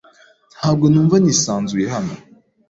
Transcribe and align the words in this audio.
Ntabwo 0.59 0.85
numva 0.89 1.15
nisanzuye 1.19 1.87
hano. 1.95 2.13